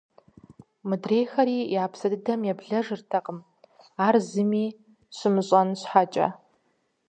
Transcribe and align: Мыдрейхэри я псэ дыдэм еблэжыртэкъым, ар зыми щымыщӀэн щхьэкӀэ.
Мыдрейхэри 0.87 1.57
я 1.81 1.85
псэ 1.91 2.07
дыдэм 2.11 2.41
еблэжыртэкъым, 2.51 3.39
ар 4.05 4.15
зыми 4.29 4.65
щымыщӀэн 5.17 5.69
щхьэкӀэ. 5.79 6.27